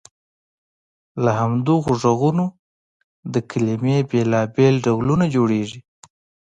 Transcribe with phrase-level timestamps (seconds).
[1.23, 2.45] له همدغو غږونو
[3.33, 5.79] د کلمې بېلابېل ډولونه جوړیږي.